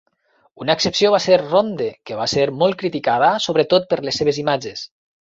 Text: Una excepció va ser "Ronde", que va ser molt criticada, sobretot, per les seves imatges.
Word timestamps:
Una 0.63 0.75
excepció 0.79 1.11
va 1.15 1.19
ser 1.25 1.37
"Ronde", 1.43 1.91
que 2.11 2.19
va 2.23 2.27
ser 2.33 2.49
molt 2.65 2.81
criticada, 2.83 3.33
sobretot, 3.49 3.89
per 3.95 4.05
les 4.09 4.23
seves 4.23 4.45
imatges. 4.47 4.89